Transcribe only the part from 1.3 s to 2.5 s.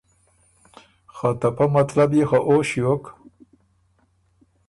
ته پۀ مطلب يې خه